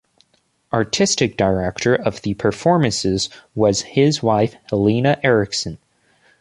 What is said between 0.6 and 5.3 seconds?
Artistic Director of the performances was his wife Helena